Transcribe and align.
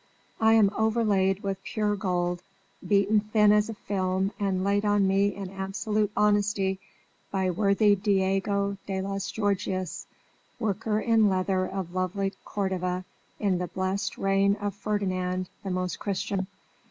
I 0.39 0.53
am 0.53 0.71
overlaid 0.75 1.43
with 1.43 1.63
pure 1.63 1.95
gold 1.95 2.41
beaten 2.87 3.19
thin 3.19 3.51
as 3.51 3.69
a 3.69 3.75
film 3.75 4.31
and 4.39 4.63
laid 4.63 4.83
on 4.83 5.07
me 5.07 5.35
in 5.35 5.51
absolute 5.51 6.11
honesty 6.17 6.79
by 7.29 7.51
worthy 7.51 7.93
Diego 7.95 8.79
de 8.87 8.99
las 8.99 9.31
Gorgias, 9.31 10.07
worker 10.59 10.99
in 10.99 11.29
leather 11.29 11.67
of 11.67 11.93
lovely 11.93 12.33
Cordova 12.43 13.05
in 13.39 13.59
the 13.59 13.67
blessed 13.67 14.17
reign 14.17 14.55
of 14.59 14.73
Ferdinand 14.73 15.49
the 15.63 15.69
Most 15.69 15.99
Christian. 15.99 16.47